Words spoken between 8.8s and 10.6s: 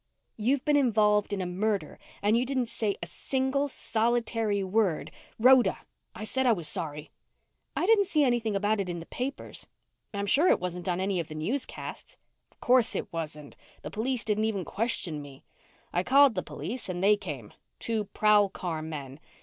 in the papers. I'm sure it